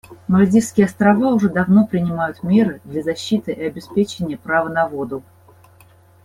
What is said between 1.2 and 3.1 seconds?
уже давно принимают меры для